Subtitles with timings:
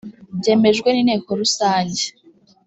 [0.39, 2.03] byemejwe n inteko rusange